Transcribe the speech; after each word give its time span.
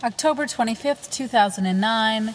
October 0.00 0.46
25th, 0.46 1.10
2009, 1.10 2.32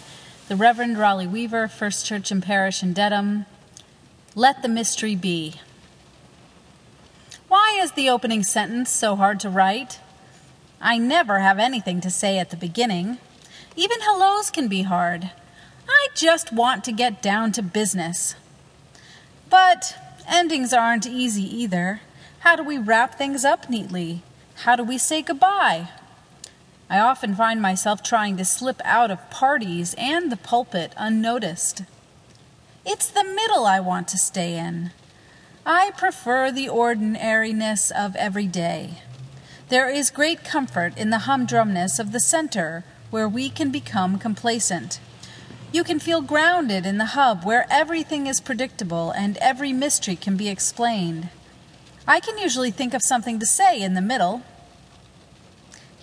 the 0.50 0.56
Reverend 0.58 0.98
Rali 0.98 1.26
Weaver, 1.26 1.70
First 1.70 2.06
Church 2.06 2.30
and 2.30 2.44
Parish 2.44 2.84
in 2.84 2.92
Dedham. 2.92 3.46
Let 4.36 4.62
the 4.62 4.68
mystery 4.68 5.16
be. 5.16 5.62
Why 7.48 7.80
is 7.82 7.94
the 7.94 8.10
opening 8.10 8.44
sentence 8.44 8.90
so 8.90 9.16
hard 9.16 9.40
to 9.40 9.50
write? 9.50 10.02
I 10.82 10.98
never 10.98 11.40
have 11.40 11.58
anything 11.58 12.02
to 12.02 12.10
say 12.10 12.38
at 12.38 12.50
the 12.50 12.58
beginning. 12.58 13.18
Even 13.78 14.02
hellos 14.02 14.52
can 14.52 14.68
be 14.68 14.82
hard. 14.82 15.32
I 15.88 16.08
just 16.16 16.52
want 16.52 16.84
to 16.84 16.92
get 16.92 17.22
down 17.22 17.54
to 17.54 17.64
business. 17.64 18.36
But 19.50 19.96
endings 20.28 20.74
aren't 20.74 21.08
easy 21.08 21.44
either. 21.44 22.02
How 22.40 22.58
do 22.58 22.64
we 22.64 22.78
wrap 22.78 23.16
things 23.16 23.46
up 23.46 23.70
neatly? 23.70 24.22
How 24.64 24.76
do 24.76 24.84
we 24.84 24.98
say 24.98 25.22
goodbye? 25.22 25.88
I 26.94 27.00
often 27.00 27.34
find 27.34 27.60
myself 27.60 28.04
trying 28.04 28.38
to 28.38 28.46
slip 28.46 28.80
out 28.86 29.10
of 29.10 29.32
parties 29.32 29.96
and 29.98 30.32
the 30.32 30.38
pulpit 30.38 30.94
unnoticed. 30.96 31.86
It's 32.86 33.08
the 33.08 33.24
middle 33.24 33.66
I 33.66 33.80
want 33.80 34.08
to 34.10 34.18
stay 34.20 34.60
in. 34.60 34.92
I 35.66 35.94
prefer 35.98 36.52
the 36.52 36.70
ordinariness 36.70 37.90
of 37.90 38.16
every 38.16 38.46
day. 38.46 39.00
There 39.70 39.90
is 39.90 40.12
great 40.12 40.44
comfort 40.44 40.96
in 40.96 41.10
the 41.10 41.26
humdrumness 41.26 42.00
of 42.00 42.12
the 42.12 42.20
center 42.20 42.84
where 43.10 43.28
we 43.28 43.50
can 43.50 43.72
become 43.72 44.20
complacent. 44.20 45.00
You 45.72 45.84
can 45.84 45.98
feel 45.98 46.22
grounded 46.22 46.86
in 46.86 47.00
the 47.00 47.18
hub 47.18 47.44
where 47.44 47.66
everything 47.72 48.28
is 48.28 48.40
predictable 48.40 49.10
and 49.10 49.38
every 49.38 49.74
mystery 49.74 50.16
can 50.16 50.38
be 50.38 50.48
explained. 50.48 51.30
I 52.08 52.20
can 52.20 52.38
usually 52.38 52.70
think 52.70 52.94
of 52.94 53.02
something 53.02 53.40
to 53.40 53.48
say 53.48 53.82
in 53.82 53.96
the 53.96 54.00
middle, 54.00 54.44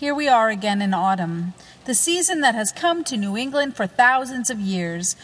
here 0.01 0.15
we 0.15 0.27
are 0.27 0.49
again 0.49 0.81
in 0.81 0.95
autumn, 0.95 1.53
the 1.85 1.93
season 1.93 2.41
that 2.41 2.55
has 2.55 2.73
come 2.73 3.05
to 3.05 3.19
New 3.19 3.37
England 3.37 3.77
for 3.77 3.87
thousands 3.87 4.49
of 4.49 4.59
years. 4.59 5.15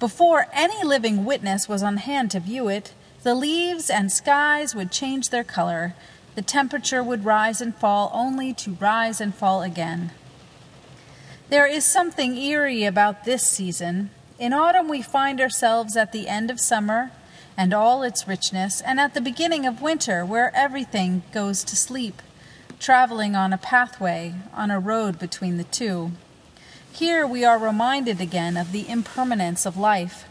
Before 0.00 0.46
any 0.50 0.82
living 0.82 1.26
witness 1.26 1.68
was 1.68 1.82
on 1.82 1.98
hand 1.98 2.30
to 2.30 2.40
view 2.40 2.68
it, 2.68 2.94
the 3.22 3.34
leaves 3.34 3.90
and 3.90 4.10
skies 4.10 4.74
would 4.74 4.90
change 4.90 5.28
their 5.28 5.44
color. 5.44 5.94
The 6.36 6.40
temperature 6.40 7.02
would 7.02 7.26
rise 7.26 7.60
and 7.60 7.76
fall 7.76 8.10
only 8.14 8.54
to 8.54 8.78
rise 8.80 9.20
and 9.20 9.34
fall 9.34 9.60
again. 9.60 10.10
There 11.50 11.66
is 11.66 11.84
something 11.84 12.34
eerie 12.38 12.84
about 12.84 13.26
this 13.26 13.46
season. 13.46 14.08
In 14.38 14.54
autumn, 14.54 14.88
we 14.88 15.02
find 15.02 15.38
ourselves 15.38 15.98
at 15.98 16.12
the 16.12 16.28
end 16.28 16.50
of 16.50 16.58
summer 16.58 17.10
and 17.58 17.74
all 17.74 18.02
its 18.02 18.26
richness, 18.26 18.80
and 18.80 18.98
at 18.98 19.12
the 19.12 19.20
beginning 19.20 19.66
of 19.66 19.82
winter, 19.82 20.24
where 20.24 20.50
everything 20.56 21.24
goes 21.30 21.62
to 21.64 21.76
sleep 21.76 22.22
traveling 22.84 23.34
on 23.34 23.50
a 23.50 23.56
pathway, 23.56 24.34
on 24.52 24.70
a 24.70 24.78
road 24.78 25.18
between 25.18 25.56
the 25.56 25.64
two. 25.64 26.12
Here 26.92 27.26
we 27.26 27.42
are 27.42 27.58
reminded 27.58 28.20
again 28.20 28.58
of 28.58 28.72
the 28.72 28.86
impermanence 28.90 29.64
of 29.64 29.78
life, 29.78 30.28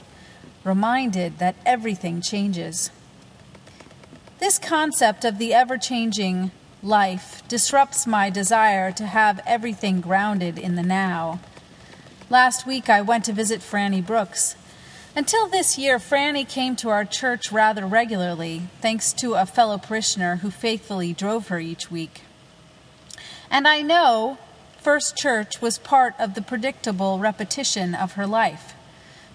reminded 0.63 1.39
that 1.39 1.55
everything 1.65 2.21
changes. 2.21 2.91
This 4.37 4.59
concept 4.59 5.25
of 5.25 5.39
the 5.39 5.51
ever 5.51 5.79
changing 5.79 6.51
life 6.83 7.41
disrupts 7.47 8.05
my 8.05 8.29
desire 8.29 8.91
to 8.91 9.07
have 9.07 9.41
everything 9.47 9.99
grounded 9.99 10.59
in 10.59 10.75
the 10.75 10.83
now. 10.83 11.39
Last 12.29 12.67
week 12.67 12.87
I 12.87 13.01
went 13.01 13.25
to 13.25 13.33
visit 13.33 13.61
Franny 13.61 14.05
Brooks. 14.05 14.55
Until 15.15 15.47
this 15.47 15.79
year, 15.79 15.97
Franny 15.97 16.47
came 16.47 16.75
to 16.75 16.89
our 16.89 17.03
church 17.03 17.51
rather 17.51 17.87
regularly, 17.87 18.67
thanks 18.79 19.11
to 19.13 19.33
a 19.33 19.47
fellow 19.47 19.79
parishioner 19.79 20.35
who 20.37 20.51
faithfully 20.51 21.13
drove 21.13 21.47
her 21.47 21.59
each 21.59 21.89
week. 21.89 22.21
And 23.53 23.67
I 23.67 23.83
know 23.83 24.39
First 24.81 25.15
Church 25.15 25.61
was 25.61 25.77
part 25.77 26.15
of 26.17 26.33
the 26.33 26.41
predictable 26.41 27.19
repetition 27.19 27.93
of 27.93 28.13
her 28.13 28.25
life. 28.25 28.73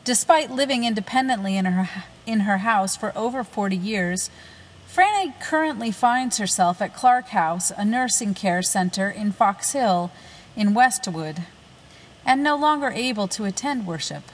Despite 0.03 0.51
living 0.51 0.83
independently 0.83 1.57
in 1.57 1.67
her, 1.67 1.89
in 2.27 2.41
her 2.41 2.59
house 2.59 2.97
for 2.97 3.13
over 3.15 3.45
40 3.45 3.77
years, 3.77 4.29
Franny 4.93 5.41
currently 5.41 5.93
finds 5.93 6.39
herself 6.39 6.83
at 6.83 6.97
Clark 6.97 7.29
House, 7.29 7.71
a 7.71 7.85
nursing 7.85 8.35
care 8.35 8.61
center 8.61 9.09
in 9.09 9.31
Fox 9.31 9.71
Hill 9.71 10.11
in 10.57 10.75
Westwood, 10.75 11.45
and 12.27 12.43
no 12.43 12.57
longer 12.57 12.89
able 12.89 13.29
to 13.29 13.45
attend 13.45 13.87
worship. 13.87 14.25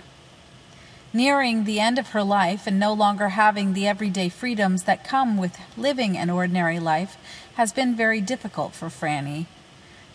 Nearing 1.12 1.64
the 1.64 1.78
end 1.78 1.98
of 1.98 2.08
her 2.08 2.24
life 2.24 2.66
and 2.66 2.80
no 2.80 2.94
longer 2.94 3.28
having 3.28 3.74
the 3.74 3.86
everyday 3.86 4.30
freedoms 4.30 4.84
that 4.84 5.04
come 5.04 5.36
with 5.36 5.58
living 5.76 6.16
an 6.16 6.30
ordinary 6.30 6.80
life 6.80 7.18
has 7.56 7.70
been 7.70 7.94
very 7.94 8.22
difficult 8.22 8.72
for 8.72 8.88
Franny. 8.88 9.44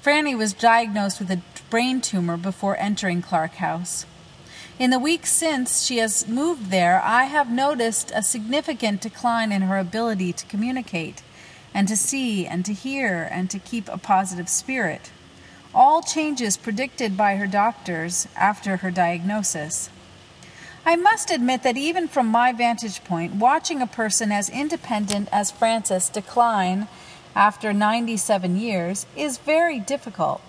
Franny 0.03 0.37
was 0.37 0.53
diagnosed 0.53 1.19
with 1.19 1.29
a 1.29 1.41
brain 1.69 1.99
tumor 1.99 2.37
before 2.37 2.77
entering 2.77 3.21
Clark 3.21 3.55
House. 3.55 4.05
In 4.77 4.91
the 4.91 4.99
weeks 4.99 5.29
since 5.29 5.83
she 5.83 5.97
has 5.97 6.25
moved 6.25 6.71
there, 6.71 7.01
I 7.03 7.25
have 7.25 7.51
noticed 7.51 8.09
a 8.15 8.23
significant 8.23 9.01
decline 9.01 9.51
in 9.51 9.63
her 9.63 9.77
ability 9.77 10.31
to 10.31 10.45
communicate 10.45 11.21
and 11.73 11.85
to 11.89 11.97
see 11.97 12.47
and 12.47 12.63
to 12.63 12.73
hear 12.73 13.27
and 13.29 13.49
to 13.49 13.59
keep 13.59 13.89
a 13.89 13.97
positive 13.97 14.47
spirit. 14.47 15.11
All 15.75 16.01
changes 16.01 16.55
predicted 16.55 17.17
by 17.17 17.35
her 17.35 17.45
doctors 17.45 18.25
after 18.37 18.77
her 18.77 18.91
diagnosis. 18.91 19.89
I 20.85 20.95
must 20.95 21.29
admit 21.29 21.63
that 21.63 21.75
even 21.75 22.07
from 22.07 22.27
my 22.27 22.53
vantage 22.53 23.03
point, 23.03 23.35
watching 23.35 23.81
a 23.81 23.85
person 23.85 24.31
as 24.31 24.49
independent 24.49 25.27
as 25.33 25.51
Frances 25.51 26.07
decline 26.07 26.87
after 27.39 27.71
97 27.71 28.57
years 28.57 29.05
is 29.15 29.37
very 29.37 29.79
difficult. 29.79 30.41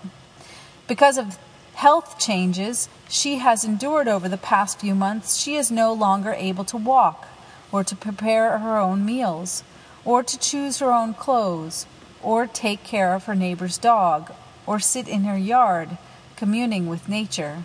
Because 0.89 1.17
of 1.17 1.39
health 1.75 2.19
changes 2.19 2.89
she 3.09 3.37
has 3.37 3.63
endured 3.63 4.09
over 4.09 4.27
the 4.27 4.35
past 4.35 4.81
few 4.81 4.93
months, 4.93 5.37
she 5.37 5.55
is 5.55 5.71
no 5.71 5.93
longer 5.93 6.33
able 6.33 6.65
to 6.65 6.75
walk, 6.75 7.29
or 7.71 7.81
to 7.81 7.95
prepare 7.95 8.57
her 8.57 8.77
own 8.77 9.05
meals, 9.05 9.63
or 10.03 10.21
to 10.21 10.37
choose 10.37 10.79
her 10.79 10.91
own 10.91 11.13
clothes, 11.13 11.85
or 12.21 12.45
take 12.45 12.83
care 12.83 13.13
of 13.13 13.23
her 13.23 13.35
neighbor's 13.35 13.77
dog, 13.77 14.29
or 14.67 14.77
sit 14.77 15.07
in 15.07 15.23
her 15.23 15.37
yard, 15.37 15.97
communing 16.35 16.87
with 16.87 17.07
nature. 17.07 17.63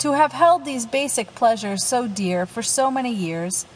To 0.00 0.14
have 0.14 0.32
held 0.32 0.64
these 0.64 0.84
basic 0.84 1.36
pleasures 1.36 1.84
so 1.84 2.08
dear 2.08 2.44
for 2.44 2.64
so 2.64 2.90
many 2.90 3.14
years 3.14 3.66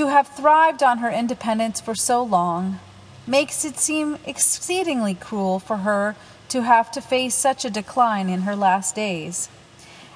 to 0.00 0.06
have 0.06 0.28
thrived 0.28 0.82
on 0.82 0.96
her 0.96 1.10
independence 1.10 1.78
for 1.78 1.94
so 1.94 2.22
long 2.22 2.80
makes 3.26 3.66
it 3.66 3.76
seem 3.76 4.16
exceedingly 4.24 5.12
cruel 5.12 5.58
for 5.58 5.76
her 5.88 6.16
to 6.48 6.62
have 6.62 6.90
to 6.90 7.02
face 7.02 7.34
such 7.34 7.66
a 7.66 7.70
decline 7.70 8.30
in 8.30 8.40
her 8.40 8.56
last 8.56 8.94
days. 8.94 9.50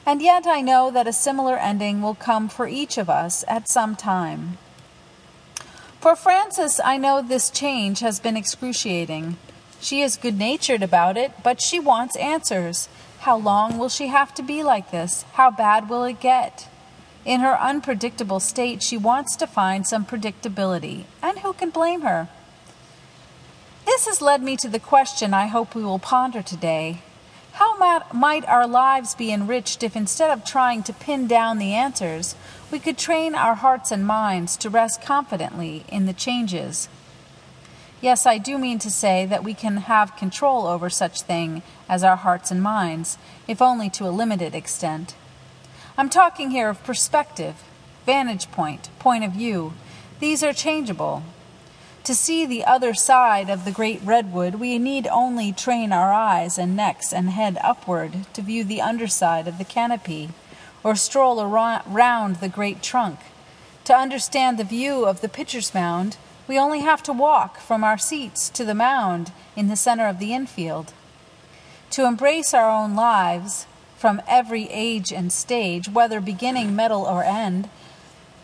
And 0.06 0.22
yet 0.22 0.46
I 0.46 0.62
know 0.62 0.90
that 0.90 1.06
a 1.06 1.12
similar 1.12 1.58
ending 1.58 2.00
will 2.00 2.14
come 2.14 2.48
for 2.48 2.66
each 2.66 2.96
of 2.96 3.10
us 3.10 3.44
at 3.46 3.68
some 3.68 3.94
time. 3.94 4.56
For 6.00 6.16
Frances, 6.16 6.80
I 6.82 6.96
know 6.96 7.20
this 7.20 7.50
change 7.50 8.00
has 8.00 8.20
been 8.20 8.38
excruciating. 8.38 9.36
She 9.82 10.00
is 10.00 10.16
good 10.16 10.38
natured 10.38 10.82
about 10.82 11.18
it, 11.18 11.32
but 11.42 11.60
she 11.60 11.78
wants 11.78 12.16
answers. 12.16 12.88
How 13.18 13.36
long 13.36 13.76
will 13.76 13.90
she 13.90 14.06
have 14.06 14.32
to 14.36 14.42
be 14.42 14.62
like 14.62 14.90
this? 14.90 15.26
How 15.34 15.50
bad 15.50 15.90
will 15.90 16.04
it 16.04 16.20
get? 16.20 16.70
In 17.24 17.40
her 17.40 17.58
unpredictable 17.58 18.40
state, 18.40 18.82
she 18.82 18.98
wants 18.98 19.34
to 19.36 19.46
find 19.46 19.86
some 19.86 20.04
predictability, 20.04 21.04
and 21.22 21.38
who 21.38 21.54
can 21.54 21.70
blame 21.70 22.02
her? 22.02 22.28
This 23.86 24.06
has 24.06 24.20
led 24.20 24.42
me 24.42 24.56
to 24.58 24.68
the 24.68 24.78
question 24.78 25.32
I 25.32 25.46
hope 25.46 25.74
we 25.74 25.84
will 25.84 25.98
ponder 25.98 26.42
today. 26.42 27.00
How 27.52 28.02
might 28.12 28.48
our 28.48 28.66
lives 28.66 29.14
be 29.14 29.32
enriched 29.32 29.82
if 29.82 29.94
instead 29.94 30.30
of 30.30 30.44
trying 30.44 30.82
to 30.82 30.92
pin 30.92 31.26
down 31.26 31.58
the 31.58 31.72
answers, 31.72 32.34
we 32.70 32.78
could 32.78 32.98
train 32.98 33.34
our 33.34 33.54
hearts 33.54 33.90
and 33.92 34.06
minds 34.06 34.56
to 34.58 34.68
rest 34.68 35.00
confidently 35.00 35.84
in 35.88 36.06
the 36.06 36.12
changes? 36.12 36.88
Yes, 38.00 38.26
I 38.26 38.38
do 38.38 38.58
mean 38.58 38.78
to 38.80 38.90
say 38.90 39.24
that 39.24 39.44
we 39.44 39.54
can 39.54 39.78
have 39.78 40.16
control 40.16 40.66
over 40.66 40.90
such 40.90 41.22
thing 41.22 41.62
as 41.88 42.04
our 42.04 42.16
hearts 42.16 42.50
and 42.50 42.62
minds, 42.62 43.16
if 43.49 43.62
only 43.62 43.88
to 43.90 44.06
a 44.06 44.10
limited 44.10 44.54
extent. 44.54 45.14
I'm 45.96 46.11
talking 46.11 46.50
here 46.50 46.70
of 46.70 46.82
perspective, 46.82 47.55
vantage 48.05 48.50
point, 48.50 48.91
point 48.99 49.23
of 49.23 49.31
view. 49.31 49.75
These 50.19 50.43
are 50.43 50.52
changeable. 50.52 51.23
To 52.02 52.17
see 52.17 52.44
the 52.44 52.64
other 52.64 52.94
side 52.94 53.49
of 53.49 53.64
the 53.64 53.70
great 53.70 54.00
redwood, 54.02 54.56
we 54.56 54.76
need 54.81 55.06
only 55.06 55.52
train 55.52 55.93
our 55.93 56.12
eyes 56.12 56.58
and 56.58 56.75
necks 56.75 57.12
and 57.12 57.31
head 57.31 57.58
upward 57.62 58.26
to 58.32 58.43
view 58.43 58.64
the 58.64 58.81
underside 58.81 59.46
of 59.46 59.56
the 59.56 59.64
canopy, 59.64 60.31
or 60.82 60.96
stroll 60.96 61.41
around 61.41 62.37
the 62.37 62.49
great 62.49 62.82
trunk. 62.82 63.20
To 63.85 63.94
understand 63.94 64.58
the 64.58 64.64
view 64.64 65.06
of 65.06 65.20
the 65.20 65.29
pitcher's 65.29 65.73
mound, 65.75 66.17
we 66.49 66.58
only 66.58 66.81
have 66.81 67.05
to 67.05 67.12
walk 67.12 67.58
from 67.58 67.85
our 67.85 67.99
seats 67.99 68.49
to 68.50 68.64
the 68.64 68.75
mound 68.75 69.31
in 69.55 69.69
the 69.69 69.76
center 69.76 70.08
of 70.08 70.19
the 70.19 70.35
infield. 70.35 70.93
To 71.90 72.05
embrace 72.05 72.52
our 72.52 72.69
own 72.69 72.97
lives, 72.97 73.67
from 74.04 74.20
every 74.28 74.68
age 74.68 75.14
and 75.14 75.32
stage, 75.32 75.88
whether 75.88 76.20
beginning, 76.20 76.76
middle, 76.76 77.06
or 77.06 77.24
end, 77.24 77.70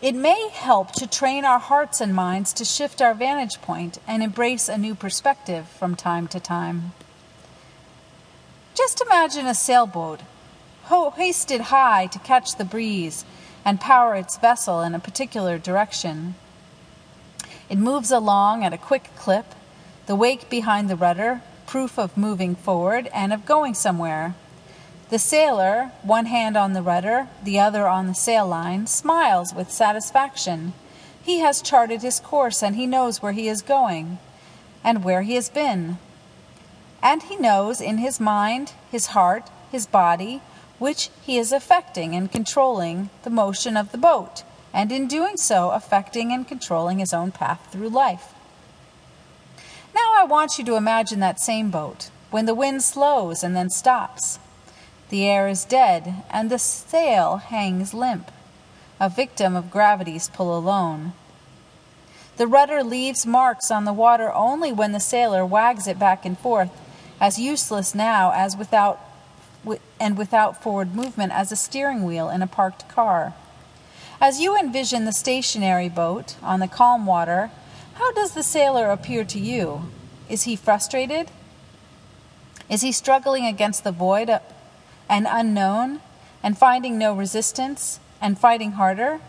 it 0.01 0.15
may 0.15 0.49
help 0.49 0.91
to 0.91 1.05
train 1.05 1.45
our 1.45 1.59
hearts 1.59 2.01
and 2.01 2.15
minds 2.15 2.51
to 2.51 2.65
shift 2.65 2.99
our 2.99 3.13
vantage 3.13 3.61
point 3.61 3.99
and 4.07 4.23
embrace 4.23 4.67
a 4.67 4.75
new 4.75 4.95
perspective 4.95 5.67
from 5.67 5.95
time 5.95 6.27
to 6.27 6.39
time. 6.39 6.93
Just 8.73 9.01
imagine 9.01 9.45
a 9.45 9.53
sailboat 9.53 10.21
hoisted 10.85 11.61
high 11.61 12.07
to 12.07 12.17
catch 12.17 12.55
the 12.55 12.65
breeze 12.65 13.23
and 13.63 13.79
power 13.79 14.15
its 14.15 14.39
vessel 14.39 14.81
in 14.81 14.95
a 14.95 14.99
particular 14.99 15.59
direction. 15.59 16.33
It 17.69 17.77
moves 17.77 18.09
along 18.09 18.63
at 18.63 18.73
a 18.73 18.79
quick 18.79 19.11
clip, 19.15 19.45
the 20.07 20.15
wake 20.15 20.49
behind 20.49 20.89
the 20.89 20.95
rudder, 20.95 21.43
proof 21.67 21.99
of 21.99 22.17
moving 22.17 22.55
forward 22.55 23.11
and 23.13 23.31
of 23.31 23.45
going 23.45 23.75
somewhere. 23.75 24.33
The 25.11 25.19
sailor, 25.19 25.91
one 26.03 26.27
hand 26.27 26.55
on 26.55 26.71
the 26.71 26.81
rudder, 26.81 27.27
the 27.43 27.59
other 27.59 27.85
on 27.85 28.07
the 28.07 28.15
sail 28.15 28.47
line, 28.47 28.87
smiles 28.87 29.53
with 29.53 29.69
satisfaction. 29.69 30.71
He 31.21 31.39
has 31.39 31.61
charted 31.61 32.01
his 32.01 32.21
course 32.21 32.63
and 32.63 32.77
he 32.77 32.87
knows 32.87 33.21
where 33.21 33.33
he 33.33 33.49
is 33.49 33.61
going 33.61 34.19
and 34.85 35.03
where 35.03 35.23
he 35.23 35.35
has 35.35 35.49
been. 35.49 35.97
And 37.03 37.23
he 37.23 37.35
knows 37.35 37.81
in 37.81 37.97
his 37.97 38.21
mind, 38.21 38.71
his 38.89 39.07
heart, 39.07 39.49
his 39.69 39.85
body, 39.85 40.41
which 40.79 41.09
he 41.21 41.37
is 41.37 41.51
affecting 41.51 42.15
and 42.15 42.31
controlling 42.31 43.09
the 43.23 43.29
motion 43.29 43.75
of 43.75 43.91
the 43.91 43.97
boat, 43.97 44.43
and 44.73 44.93
in 44.93 45.09
doing 45.09 45.35
so, 45.35 45.71
affecting 45.71 46.31
and 46.31 46.47
controlling 46.47 46.99
his 46.99 47.13
own 47.13 47.33
path 47.33 47.67
through 47.69 47.89
life. 47.89 48.33
Now 49.93 50.13
I 50.15 50.23
want 50.23 50.57
you 50.57 50.63
to 50.63 50.77
imagine 50.77 51.19
that 51.19 51.41
same 51.41 51.69
boat, 51.69 52.09
when 52.29 52.45
the 52.45 52.55
wind 52.55 52.81
slows 52.81 53.43
and 53.43 53.57
then 53.57 53.69
stops. 53.69 54.39
The 55.11 55.27
air 55.27 55.49
is 55.49 55.65
dead, 55.65 56.23
and 56.29 56.49
the 56.49 56.57
sail 56.57 57.35
hangs 57.35 57.93
limp, 57.93 58.31
a 58.97 59.09
victim 59.09 59.57
of 59.57 59.69
gravity's 59.69 60.29
pull 60.29 60.57
alone. 60.57 61.11
The 62.37 62.47
rudder 62.47 62.81
leaves 62.81 63.25
marks 63.25 63.69
on 63.69 63.83
the 63.83 63.91
water 63.91 64.31
only 64.31 64.71
when 64.71 64.93
the 64.93 65.01
sailor 65.01 65.45
wags 65.45 65.85
it 65.85 65.99
back 65.99 66.25
and 66.25 66.39
forth, 66.39 66.71
as 67.19 67.37
useless 67.37 67.93
now 67.93 68.31
as 68.31 68.55
without 68.55 69.01
and 69.99 70.17
without 70.17 70.63
forward 70.63 70.95
movement 70.95 71.33
as 71.33 71.51
a 71.51 71.57
steering 71.57 72.05
wheel 72.05 72.29
in 72.29 72.41
a 72.41 72.47
parked 72.47 72.87
car. 72.87 73.33
As 74.21 74.39
you 74.39 74.57
envision 74.57 75.03
the 75.03 75.11
stationary 75.11 75.89
boat 75.89 76.37
on 76.41 76.61
the 76.61 76.69
calm 76.69 77.05
water, 77.05 77.51
how 77.95 78.13
does 78.13 78.31
the 78.31 78.43
sailor 78.43 78.89
appear 78.89 79.25
to 79.25 79.39
you? 79.39 79.91
Is 80.29 80.43
he 80.43 80.55
frustrated? 80.55 81.29
Is 82.69 82.81
he 82.81 82.93
struggling 82.93 83.45
against 83.45 83.83
the 83.83 83.91
void 83.91 84.29
and 85.11 85.27
unknown 85.29 85.99
and 86.41 86.57
finding 86.57 86.97
no 86.97 87.13
resistance 87.13 87.99
and 88.21 88.39
fighting 88.39 88.71
harder? 88.71 89.19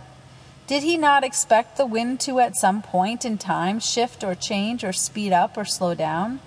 Did 0.69 0.85
he 0.85 0.97
not 0.97 1.25
expect 1.25 1.77
the 1.77 1.85
wind 1.85 2.21
to 2.21 2.39
at 2.39 2.57
some 2.57 2.81
point 2.81 3.25
in 3.25 3.37
time 3.37 3.81
shift 3.81 4.23
or 4.23 4.37
change 4.37 4.85
or 4.85 4.93
speed 4.93 5.33
up 5.33 5.59
or 5.59 5.65
slow 5.65 5.95
down? 5.95 6.39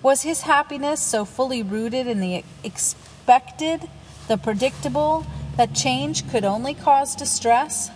Was 0.00 0.22
his 0.22 0.42
happiness 0.42 1.02
so 1.02 1.24
fully 1.24 1.60
rooted 1.60 2.06
in 2.06 2.20
the 2.20 2.44
expected, 2.62 3.90
the 4.28 4.38
predictable, 4.38 5.26
that 5.56 5.74
change 5.74 6.30
could 6.30 6.44
only 6.44 6.72
cause 6.72 7.16
distress? 7.16 7.90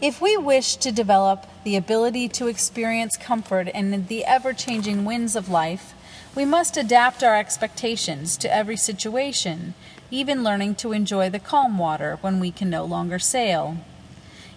If 0.00 0.20
we 0.20 0.36
wish 0.36 0.76
to 0.76 0.90
develop 0.90 1.46
the 1.62 1.76
ability 1.76 2.28
to 2.30 2.48
experience 2.48 3.16
comfort 3.16 3.68
in 3.68 4.06
the 4.06 4.24
ever 4.24 4.52
changing 4.52 5.04
winds 5.04 5.36
of 5.36 5.48
life, 5.48 5.94
we 6.34 6.44
must 6.44 6.76
adapt 6.76 7.22
our 7.22 7.36
expectations 7.36 8.36
to 8.36 8.54
every 8.54 8.76
situation, 8.76 9.74
even 10.10 10.44
learning 10.44 10.76
to 10.76 10.92
enjoy 10.92 11.28
the 11.28 11.38
calm 11.38 11.78
water 11.78 12.18
when 12.20 12.38
we 12.38 12.50
can 12.50 12.70
no 12.70 12.84
longer 12.84 13.18
sail. 13.18 13.78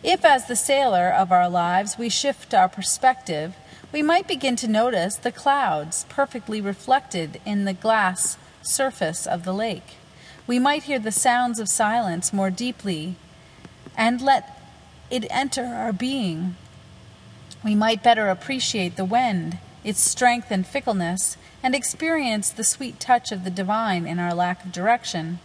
If, 0.04 0.24
as 0.26 0.48
the 0.48 0.56
sailor 0.56 1.10
of 1.10 1.32
our 1.32 1.50
lives, 1.50 1.98
we 1.98 2.10
shift 2.10 2.54
our 2.54 2.70
perspective, 2.70 3.56
we 3.92 4.02
might 4.02 4.28
begin 4.28 4.56
to 4.58 4.68
notice 4.68 5.16
the 5.16 5.32
clouds 5.32 6.06
perfectly 6.10 6.60
reflected 6.60 7.40
in 7.46 7.66
the 7.66 7.74
glass 7.74 8.38
surface 8.62 9.26
of 9.26 9.44
the 9.44 9.54
lake. 9.54 9.96
We 10.46 10.60
might 10.60 10.84
hear 10.84 11.00
the 11.00 11.12
sounds 11.12 11.60
of 11.60 11.70
silence 11.70 12.34
more 12.34 12.50
deeply 12.50 13.16
and 13.96 14.22
let 14.22 14.60
it 15.10 15.26
enter 15.30 15.66
our 15.66 15.94
being. 15.94 16.56
We 17.64 17.76
might 17.76 18.04
better 18.04 18.30
appreciate 18.30 18.96
the 18.96 19.06
wind, 19.06 19.60
its 19.84 20.02
strength 20.02 20.48
and 20.52 20.66
fickleness, 20.68 21.38
and 21.64 21.74
experience 21.74 22.50
the 22.50 22.64
sweet 22.64 23.00
touch 23.00 23.32
of 23.32 23.46
the 23.46 23.50
divine 23.50 24.06
in 24.06 24.20
our 24.20 24.34
lack 24.34 24.66
of 24.66 24.72
direction. 24.74 25.40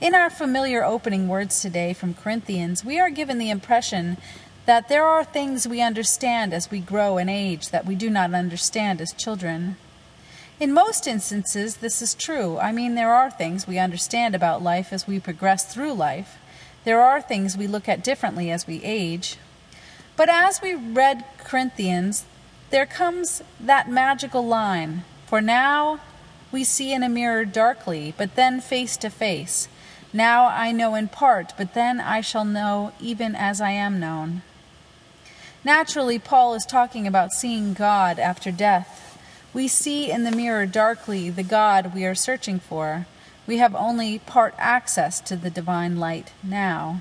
In 0.00 0.16
our 0.16 0.28
familiar 0.28 0.84
opening 0.84 1.28
words 1.28 1.62
today 1.62 1.92
from 1.92 2.12
Corinthians, 2.12 2.84
we 2.84 2.98
are 2.98 3.08
given 3.08 3.38
the 3.38 3.50
impression 3.50 4.16
that 4.66 4.88
there 4.88 5.04
are 5.04 5.22
things 5.22 5.66
we 5.66 5.80
understand 5.80 6.52
as 6.52 6.72
we 6.72 6.80
grow 6.80 7.18
in 7.18 7.28
age 7.28 7.70
that 7.70 7.86
we 7.86 7.94
do 7.94 8.10
not 8.10 8.34
understand 8.34 9.00
as 9.00 9.12
children. 9.12 9.76
In 10.58 10.72
most 10.72 11.06
instances, 11.06 11.76
this 11.76 12.02
is 12.02 12.14
true. 12.14 12.58
I 12.58 12.72
mean, 12.72 12.96
there 12.96 13.14
are 13.14 13.30
things 13.30 13.66
we 13.66 13.78
understand 13.78 14.34
about 14.34 14.62
life 14.62 14.92
as 14.92 15.06
we 15.06 15.20
progress 15.20 15.72
through 15.72 15.92
life. 15.92 16.36
There 16.84 17.00
are 17.00 17.22
things 17.22 17.56
we 17.56 17.68
look 17.68 17.88
at 17.88 18.04
differently 18.04 18.50
as 18.50 18.66
we 18.66 18.82
age. 18.82 19.36
But 20.16 20.28
as 20.28 20.60
we 20.60 20.74
read 20.74 21.24
Corinthians, 21.38 22.24
there 22.70 22.86
comes 22.86 23.42
that 23.60 23.88
magical 23.88 24.44
line 24.44 25.04
For 25.32 25.40
now 25.40 25.98
we 26.52 26.62
see 26.62 26.92
in 26.92 27.02
a 27.02 27.08
mirror 27.08 27.46
darkly, 27.46 28.12
but 28.18 28.34
then 28.34 28.60
face 28.60 28.98
to 28.98 29.08
face. 29.08 29.66
Now 30.12 30.44
I 30.44 30.72
know 30.72 30.94
in 30.94 31.08
part, 31.08 31.54
but 31.56 31.72
then 31.72 32.00
I 32.00 32.20
shall 32.20 32.44
know 32.44 32.92
even 33.00 33.34
as 33.34 33.58
I 33.58 33.70
am 33.70 33.98
known. 33.98 34.42
Naturally, 35.64 36.18
Paul 36.18 36.52
is 36.52 36.66
talking 36.66 37.06
about 37.06 37.32
seeing 37.32 37.72
God 37.72 38.18
after 38.18 38.50
death. 38.50 39.18
We 39.54 39.68
see 39.68 40.10
in 40.10 40.24
the 40.24 40.36
mirror 40.36 40.66
darkly 40.66 41.30
the 41.30 41.42
God 41.42 41.94
we 41.94 42.04
are 42.04 42.14
searching 42.14 42.58
for. 42.60 43.06
We 43.46 43.56
have 43.56 43.74
only 43.74 44.18
part 44.18 44.54
access 44.58 45.18
to 45.22 45.36
the 45.36 45.48
divine 45.48 45.96
light 45.96 46.32
now. 46.42 47.00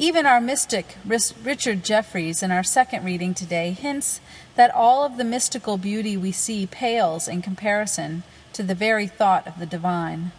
Even 0.00 0.26
our 0.26 0.40
mystic, 0.40 0.96
Richard 1.04 1.82
Jefferies, 1.82 2.40
in 2.40 2.52
our 2.52 2.62
second 2.62 3.04
reading 3.04 3.34
today, 3.34 3.72
hints 3.72 4.20
that 4.54 4.72
all 4.72 5.04
of 5.04 5.16
the 5.16 5.24
mystical 5.24 5.76
beauty 5.76 6.16
we 6.16 6.30
see 6.30 6.68
pales 6.68 7.26
in 7.26 7.42
comparison 7.42 8.22
to 8.52 8.62
the 8.62 8.76
very 8.76 9.08
thought 9.08 9.44
of 9.48 9.58
the 9.58 9.66
divine. 9.66 10.30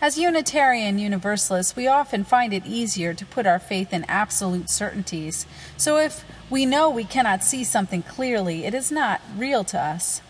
As 0.00 0.18
Unitarian 0.18 0.98
Universalists, 0.98 1.76
we 1.76 1.86
often 1.86 2.24
find 2.24 2.52
it 2.52 2.66
easier 2.66 3.14
to 3.14 3.24
put 3.24 3.46
our 3.46 3.60
faith 3.60 3.92
in 3.92 4.04
absolute 4.08 4.68
certainties. 4.68 5.46
So 5.76 5.98
if 5.98 6.24
we 6.50 6.66
know 6.66 6.90
we 6.90 7.04
cannot 7.04 7.44
see 7.44 7.62
something 7.62 8.02
clearly, 8.02 8.64
it 8.64 8.74
is 8.74 8.90
not 8.90 9.20
real 9.36 9.62
to 9.64 9.78
us. 9.78 10.20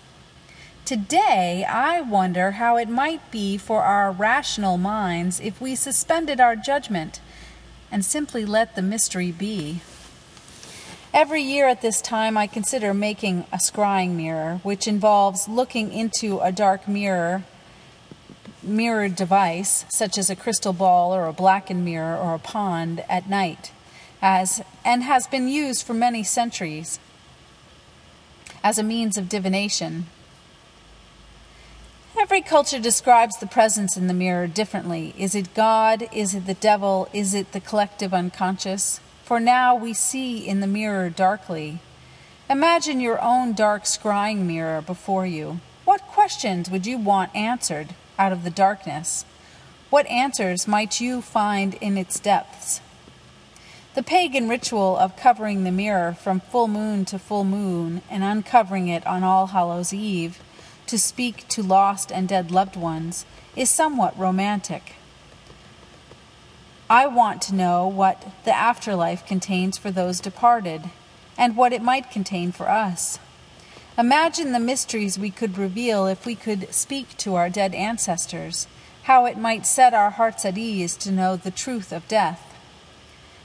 Today, 0.84 1.64
I 1.64 2.02
wonder 2.02 2.52
how 2.52 2.76
it 2.76 2.90
might 2.90 3.30
be 3.30 3.56
for 3.56 3.84
our 3.84 4.12
rational 4.12 4.76
minds 4.76 5.40
if 5.40 5.62
we 5.62 5.74
suspended 5.76 6.40
our 6.40 6.56
judgment 6.56 7.20
and 7.90 8.04
simply 8.04 8.44
let 8.44 8.76
the 8.76 8.82
mystery 8.82 9.32
be. 9.32 9.80
Every 11.12 11.42
year 11.42 11.66
at 11.66 11.82
this 11.82 12.00
time, 12.00 12.38
I 12.38 12.46
consider 12.46 12.94
making 12.94 13.46
a 13.52 13.56
scrying 13.56 14.10
mirror, 14.10 14.60
which 14.62 14.86
involves 14.86 15.48
looking 15.48 15.92
into 15.92 16.38
a 16.38 16.52
dark 16.52 16.86
mirror 16.86 17.42
mirrored 18.62 19.16
device, 19.16 19.84
such 19.88 20.18
as 20.18 20.30
a 20.30 20.36
crystal 20.36 20.72
ball 20.72 21.14
or 21.14 21.26
a 21.26 21.32
blackened 21.32 21.84
mirror 21.84 22.16
or 22.16 22.34
a 22.34 22.38
pond, 22.38 23.04
at 23.08 23.28
night, 23.28 23.72
as, 24.20 24.62
and 24.84 25.02
has 25.02 25.26
been 25.26 25.48
used 25.48 25.86
for 25.86 25.94
many 25.94 26.22
centuries 26.22 26.98
as 28.62 28.78
a 28.78 28.82
means 28.82 29.16
of 29.16 29.28
divination. 29.28 30.06
Every 32.20 32.42
culture 32.42 32.78
describes 32.78 33.38
the 33.38 33.46
presence 33.46 33.96
in 33.96 34.06
the 34.06 34.12
mirror 34.12 34.46
differently. 34.46 35.14
Is 35.16 35.34
it 35.34 35.54
God? 35.54 36.06
Is 36.12 36.34
it 36.34 36.44
the 36.44 36.52
devil? 36.52 37.08
Is 37.14 37.32
it 37.32 37.52
the 37.52 37.60
collective 37.60 38.12
unconscious? 38.12 39.00
For 39.24 39.40
now 39.40 39.74
we 39.74 39.94
see 39.94 40.46
in 40.46 40.60
the 40.60 40.66
mirror 40.66 41.08
darkly. 41.08 41.78
Imagine 42.50 43.00
your 43.00 43.18
own 43.22 43.54
dark 43.54 43.84
scrying 43.84 44.40
mirror 44.40 44.82
before 44.82 45.24
you. 45.24 45.60
What 45.86 46.02
questions 46.02 46.68
would 46.68 46.86
you 46.86 46.98
want 46.98 47.34
answered? 47.34 47.94
out 48.18 48.32
of 48.32 48.44
the 48.44 48.50
darkness? 48.50 49.24
What 49.88 50.06
answers 50.08 50.68
might 50.68 51.00
you 51.00 51.22
find 51.22 51.72
in 51.80 51.96
its 51.96 52.20
depths? 52.20 52.82
The 53.94 54.02
pagan 54.02 54.46
ritual 54.46 54.94
of 54.98 55.16
covering 55.16 55.64
the 55.64 55.72
mirror 55.72 56.12
from 56.12 56.40
full 56.40 56.68
moon 56.68 57.06
to 57.06 57.18
full 57.18 57.44
moon 57.44 58.02
and 58.10 58.22
uncovering 58.22 58.88
it 58.88 59.06
on 59.06 59.24
All 59.24 59.46
Hallows 59.46 59.94
Eve 59.94 60.38
to 60.90 60.98
speak 60.98 61.46
to 61.46 61.62
lost 61.62 62.10
and 62.10 62.28
dead 62.28 62.50
loved 62.50 62.74
ones 62.74 63.24
is 63.54 63.70
somewhat 63.70 64.18
romantic. 64.18 64.94
I 66.90 67.06
want 67.06 67.40
to 67.42 67.54
know 67.54 67.86
what 67.86 68.26
the 68.44 68.52
afterlife 68.52 69.24
contains 69.24 69.78
for 69.78 69.92
those 69.92 70.18
departed 70.18 70.90
and 71.38 71.56
what 71.56 71.72
it 71.72 71.80
might 71.80 72.10
contain 72.10 72.50
for 72.50 72.68
us. 72.68 73.20
Imagine 73.96 74.50
the 74.50 74.58
mysteries 74.58 75.16
we 75.16 75.30
could 75.30 75.56
reveal 75.56 76.06
if 76.06 76.26
we 76.26 76.34
could 76.34 76.74
speak 76.74 77.16
to 77.18 77.36
our 77.36 77.48
dead 77.48 77.72
ancestors, 77.72 78.66
how 79.04 79.26
it 79.26 79.38
might 79.38 79.66
set 79.66 79.94
our 79.94 80.10
hearts 80.10 80.44
at 80.44 80.58
ease 80.58 80.96
to 80.96 81.12
know 81.12 81.36
the 81.36 81.52
truth 81.52 81.92
of 81.92 82.08
death. 82.08 82.42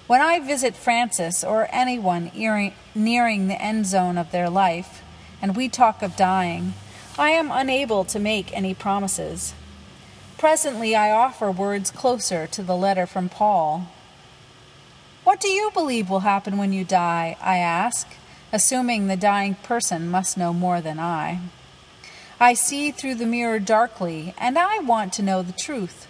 When 0.07 0.19
I 0.19 0.39
visit 0.39 0.75
Frances 0.75 1.43
or 1.43 1.67
anyone 1.71 2.31
nearing 2.33 3.47
the 3.47 3.61
end 3.61 3.85
zone 3.85 4.17
of 4.17 4.31
their 4.31 4.49
life, 4.49 5.03
and 5.43 5.55
we 5.55 5.69
talk 5.69 6.01
of 6.01 6.15
dying, 6.15 6.73
I 7.17 7.29
am 7.29 7.49
unable 7.49 8.03
to 8.05 8.19
make 8.19 8.51
any 8.51 8.73
promises. 8.73 9.53
Presently, 10.37 10.97
I 10.97 11.11
offer 11.11 11.49
words 11.49 11.89
closer 11.89 12.45
to 12.47 12.61
the 12.61 12.75
letter 12.75 13.05
from 13.05 13.29
Paul. 13.29 13.87
What 15.23 15.39
do 15.39 15.47
you 15.47 15.71
believe 15.73 16.09
will 16.09 16.19
happen 16.19 16.57
when 16.57 16.73
you 16.73 16.83
die? 16.83 17.37
I 17.41 17.57
ask, 17.59 18.05
assuming 18.51 19.07
the 19.07 19.15
dying 19.15 19.55
person 19.55 20.09
must 20.09 20.37
know 20.37 20.51
more 20.51 20.81
than 20.81 20.99
I. 20.99 21.39
I 22.37 22.53
see 22.53 22.91
through 22.91 23.15
the 23.15 23.25
mirror 23.25 23.59
darkly, 23.59 24.33
and 24.37 24.59
I 24.59 24.79
want 24.79 25.13
to 25.13 25.23
know 25.23 25.41
the 25.41 25.53
truth. 25.53 26.07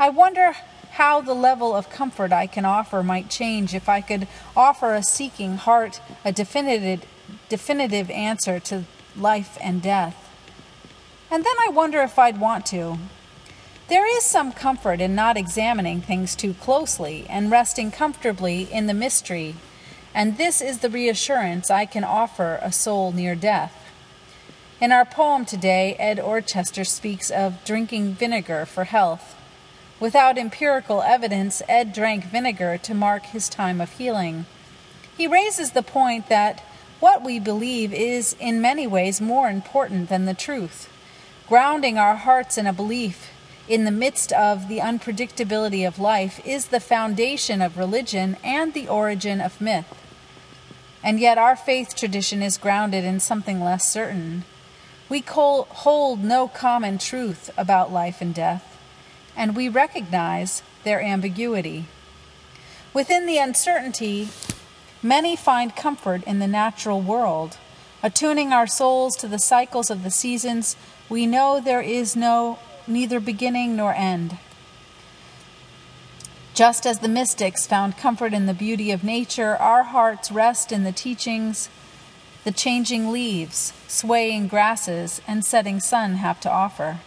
I 0.00 0.08
wonder 0.08 0.56
how 0.90 1.20
the 1.20 1.32
level 1.32 1.76
of 1.76 1.90
comfort 1.90 2.32
I 2.32 2.48
can 2.48 2.64
offer 2.64 3.04
might 3.04 3.30
change 3.30 3.72
if 3.72 3.88
I 3.88 4.00
could 4.00 4.26
offer 4.56 4.94
a 4.94 5.04
seeking 5.04 5.58
heart 5.58 6.00
a 6.24 6.32
definitive, 6.32 7.06
definitive 7.48 8.10
answer 8.10 8.58
to 8.58 8.82
life 9.16 9.56
and 9.60 9.80
death. 9.80 10.26
And 11.32 11.44
then 11.44 11.54
I 11.64 11.70
wonder 11.70 12.02
if 12.02 12.18
I'd 12.18 12.40
want 12.40 12.66
to. 12.66 12.98
There 13.86 14.16
is 14.16 14.24
some 14.24 14.50
comfort 14.50 15.00
in 15.00 15.14
not 15.14 15.36
examining 15.36 16.00
things 16.00 16.34
too 16.34 16.54
closely 16.54 17.24
and 17.28 17.52
resting 17.52 17.92
comfortably 17.92 18.62
in 18.72 18.86
the 18.86 18.94
mystery, 18.94 19.54
and 20.12 20.38
this 20.38 20.60
is 20.60 20.78
the 20.78 20.90
reassurance 20.90 21.70
I 21.70 21.86
can 21.86 22.02
offer 22.02 22.58
a 22.62 22.72
soul 22.72 23.12
near 23.12 23.36
death. 23.36 23.76
In 24.80 24.90
our 24.90 25.04
poem 25.04 25.44
today, 25.44 25.94
Ed 26.00 26.18
Ochester 26.18 26.84
speaks 26.84 27.30
of 27.30 27.64
drinking 27.64 28.14
vinegar 28.14 28.66
for 28.66 28.84
health. 28.84 29.36
Without 30.00 30.36
empirical 30.36 31.00
evidence, 31.02 31.62
Ed 31.68 31.92
drank 31.92 32.24
vinegar 32.24 32.76
to 32.78 32.94
mark 32.94 33.26
his 33.26 33.48
time 33.48 33.80
of 33.80 33.92
healing. 33.92 34.46
He 35.16 35.28
raises 35.28 35.72
the 35.72 35.82
point 35.82 36.28
that 36.28 36.60
what 36.98 37.22
we 37.22 37.38
believe 37.38 37.92
is 37.92 38.34
in 38.40 38.60
many 38.60 38.86
ways 38.86 39.20
more 39.20 39.48
important 39.48 40.08
than 40.08 40.24
the 40.24 40.34
truth 40.34 40.88
grounding 41.50 41.98
our 41.98 42.14
hearts 42.14 42.56
in 42.56 42.64
a 42.64 42.72
belief 42.72 43.32
in 43.68 43.84
the 43.84 43.90
midst 43.90 44.32
of 44.32 44.68
the 44.68 44.78
unpredictability 44.78 45.84
of 45.84 45.98
life 45.98 46.40
is 46.46 46.68
the 46.68 46.78
foundation 46.78 47.60
of 47.60 47.76
religion 47.76 48.36
and 48.44 48.72
the 48.72 48.86
origin 48.86 49.40
of 49.40 49.60
myth. 49.60 49.92
And 51.02 51.18
yet, 51.18 51.38
our 51.38 51.56
faith 51.56 51.96
tradition 51.96 52.40
is 52.40 52.56
grounded 52.56 53.02
in 53.02 53.18
something 53.18 53.60
less 53.60 53.90
certain. 53.92 54.44
We 55.08 55.24
hold 55.26 56.22
no 56.22 56.46
common 56.46 56.98
truth 56.98 57.50
about 57.58 57.92
life 57.92 58.20
and 58.20 58.32
death, 58.32 58.78
and 59.36 59.56
we 59.56 59.68
recognize 59.68 60.62
their 60.84 61.02
ambiguity. 61.02 61.86
Within 62.94 63.26
the 63.26 63.38
uncertainty, 63.38 64.28
many 65.02 65.34
find 65.34 65.74
comfort 65.74 66.22
in 66.28 66.38
the 66.38 66.46
natural 66.46 67.00
world. 67.00 67.56
Attuning 68.04 68.52
our 68.52 68.68
souls 68.68 69.16
to 69.16 69.26
the 69.26 69.38
cycles 69.38 69.90
of 69.90 70.04
the 70.04 70.12
seasons 70.12 70.76
we 71.10 71.26
know 71.26 71.60
there 71.60 71.82
is 71.82 72.16
no 72.16 72.58
neither 72.86 73.20
beginning 73.20 73.76
nor 73.76 73.92
end. 73.92 74.38
Just 76.54 76.86
as 76.86 77.00
the 77.00 77.08
mystics 77.08 77.66
found 77.66 77.98
comfort 77.98 78.32
in 78.32 78.46
the 78.46 78.54
beauty 78.54 78.90
of 78.90 79.04
nature, 79.04 79.56
our 79.56 79.82
hearts 79.82 80.30
rest 80.30 80.72
in 80.72 80.84
the 80.84 80.92
teachings 80.92 81.68
the 82.42 82.50
changing 82.50 83.12
leaves, 83.12 83.74
swaying 83.86 84.48
grasses, 84.48 85.20
and 85.26 85.44
setting 85.44 85.78
sun 85.78 86.14
have 86.14 86.40
to 86.40 86.50
offer. 86.50 87.00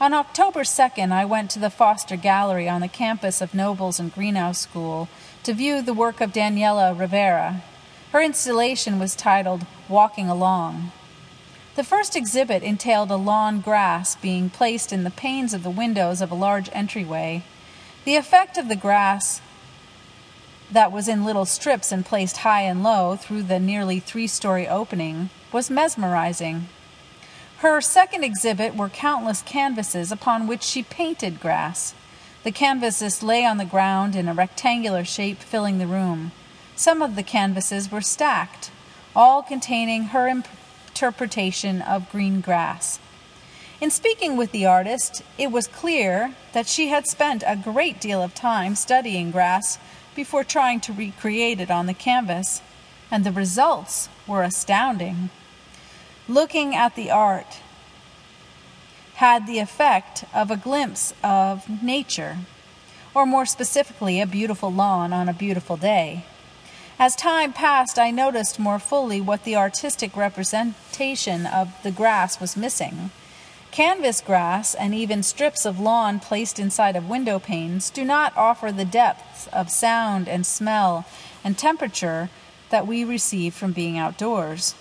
On 0.00 0.12
October 0.12 0.60
2nd, 0.60 1.12
I 1.12 1.24
went 1.24 1.50
to 1.52 1.60
the 1.60 1.70
Foster 1.70 2.16
Gallery 2.16 2.68
on 2.68 2.80
the 2.80 2.88
campus 2.88 3.40
of 3.40 3.54
Nobles 3.54 4.00
and 4.00 4.12
Greenough 4.12 4.56
School 4.56 5.08
to 5.44 5.52
view 5.54 5.82
the 5.82 5.94
work 5.94 6.20
of 6.20 6.32
Daniela 6.32 6.98
Rivera. 6.98 7.62
Her 8.10 8.20
installation 8.20 8.98
was 8.98 9.14
titled 9.14 9.66
Walking 9.88 10.28
Along. 10.28 10.90
The 11.78 11.84
first 11.84 12.16
exhibit 12.16 12.64
entailed 12.64 13.12
a 13.12 13.14
lawn 13.16 13.60
grass 13.60 14.16
being 14.16 14.50
placed 14.50 14.92
in 14.92 15.04
the 15.04 15.12
panes 15.12 15.54
of 15.54 15.62
the 15.62 15.70
windows 15.70 16.20
of 16.20 16.32
a 16.32 16.34
large 16.34 16.68
entryway. 16.72 17.44
The 18.04 18.16
effect 18.16 18.58
of 18.58 18.66
the 18.66 18.74
grass 18.74 19.40
that 20.72 20.90
was 20.90 21.06
in 21.06 21.24
little 21.24 21.44
strips 21.44 21.92
and 21.92 22.04
placed 22.04 22.38
high 22.38 22.62
and 22.62 22.82
low 22.82 23.14
through 23.14 23.44
the 23.44 23.60
nearly 23.60 24.00
three 24.00 24.26
story 24.26 24.66
opening 24.66 25.30
was 25.52 25.70
mesmerizing. 25.70 26.66
Her 27.58 27.80
second 27.80 28.24
exhibit 28.24 28.74
were 28.74 28.88
countless 28.88 29.40
canvases 29.42 30.10
upon 30.10 30.48
which 30.48 30.64
she 30.64 30.82
painted 30.82 31.38
grass. 31.38 31.94
The 32.42 32.50
canvases 32.50 33.22
lay 33.22 33.44
on 33.44 33.58
the 33.58 33.64
ground 33.64 34.16
in 34.16 34.26
a 34.26 34.34
rectangular 34.34 35.04
shape, 35.04 35.38
filling 35.38 35.78
the 35.78 35.86
room. 35.86 36.32
Some 36.74 37.02
of 37.02 37.14
the 37.14 37.22
canvases 37.22 37.88
were 37.88 38.00
stacked, 38.00 38.72
all 39.14 39.44
containing 39.44 40.06
her 40.06 40.26
interpretation 40.98 41.80
of 41.80 42.10
green 42.10 42.40
grass. 42.40 42.98
In 43.80 43.88
speaking 43.88 44.36
with 44.36 44.50
the 44.50 44.66
artist, 44.66 45.22
it 45.38 45.52
was 45.52 45.68
clear 45.68 46.34
that 46.52 46.66
she 46.66 46.88
had 46.88 47.06
spent 47.06 47.44
a 47.46 47.54
great 47.54 48.00
deal 48.00 48.20
of 48.20 48.34
time 48.34 48.74
studying 48.74 49.30
grass 49.30 49.78
before 50.16 50.42
trying 50.42 50.80
to 50.80 50.92
recreate 50.92 51.60
it 51.60 51.70
on 51.70 51.86
the 51.86 51.94
canvas, 51.94 52.60
and 53.12 53.22
the 53.22 53.30
results 53.30 54.08
were 54.26 54.42
astounding. 54.42 55.30
Looking 56.26 56.74
at 56.74 56.96
the 56.96 57.12
art 57.12 57.60
had 59.14 59.46
the 59.46 59.60
effect 59.60 60.24
of 60.34 60.50
a 60.50 60.56
glimpse 60.56 61.14
of 61.22 61.80
nature, 61.80 62.38
or 63.14 63.24
more 63.24 63.46
specifically, 63.46 64.20
a 64.20 64.26
beautiful 64.26 64.72
lawn 64.72 65.12
on 65.12 65.28
a 65.28 65.32
beautiful 65.32 65.76
day. 65.76 66.24
As 67.00 67.14
time 67.14 67.52
passed, 67.52 67.96
I 67.96 68.10
noticed 68.10 68.58
more 68.58 68.80
fully 68.80 69.20
what 69.20 69.44
the 69.44 69.54
artistic 69.54 70.16
representation 70.16 71.46
of 71.46 71.72
the 71.84 71.92
grass 71.92 72.40
was 72.40 72.56
missing. 72.56 73.12
Canvas 73.70 74.20
grass 74.20 74.74
and 74.74 74.92
even 74.92 75.22
strips 75.22 75.64
of 75.64 75.78
lawn 75.78 76.18
placed 76.18 76.58
inside 76.58 76.96
of 76.96 77.08
window 77.08 77.38
panes 77.38 77.88
do 77.88 78.04
not 78.04 78.36
offer 78.36 78.72
the 78.72 78.84
depths 78.84 79.46
of 79.52 79.70
sound 79.70 80.28
and 80.28 80.44
smell 80.44 81.06
and 81.44 81.56
temperature 81.56 82.30
that 82.70 82.86
we 82.86 83.04
receive 83.04 83.54
from 83.54 83.70
being 83.70 83.96
outdoors. 83.96 84.74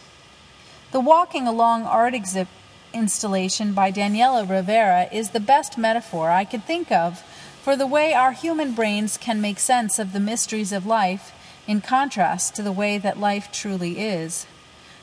The 0.92 1.00
Walking 1.00 1.48
Along 1.48 1.84
art 1.84 2.16
exhibit 2.16 2.48
installation 2.94 3.74
by 3.74 3.92
Daniela 3.92 4.50
Rivera 4.50 5.08
is 5.12 5.30
the 5.30 5.40
best 5.40 5.78
metaphor 5.78 6.32
I 6.32 6.46
could 6.46 6.64
think 6.64 6.92
of 6.92 7.20
for 7.62 7.76
the 7.76 7.86
way 7.86 8.14
our 8.14 8.32
human 8.32 8.74
brains 8.74 9.18
can 9.18 9.40
make 9.40 9.60
sense 9.60 10.00
of 10.00 10.14
the 10.14 10.20
mysteries 10.20 10.72
of 10.72 10.88
life 10.88 11.34
in 11.68 11.82
contrast 11.82 12.56
to 12.56 12.64
the 12.64 12.72
way 12.72 12.98
that 12.98 13.20
life 13.20 13.52
truly 13.52 14.00
is. 14.00 14.48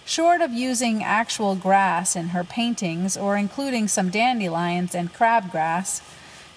Short 0.07 0.41
of 0.41 0.53
using 0.53 1.03
actual 1.03 1.55
grass 1.55 2.17
in 2.17 2.29
her 2.29 2.45
paintings 2.45 3.17
or 3.17 3.37
including 3.37 3.89
some 3.89 4.11
dandelions 4.11 4.95
and 4.95 5.13
crabgrass, 5.13 6.03